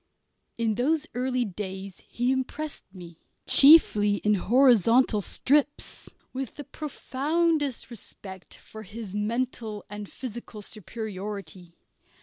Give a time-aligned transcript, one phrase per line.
[0.57, 8.55] In those early days he impressed me, chiefly in horizontal strips, with the profoundest respect
[8.55, 11.75] for his mental and physical superiority.